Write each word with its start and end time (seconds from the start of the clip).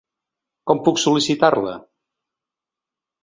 Com 0.69 0.79
puc 0.87 1.01
sol·licitar-la? 1.01 1.75